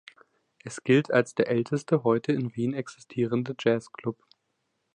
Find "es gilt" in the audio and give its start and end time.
0.63-1.11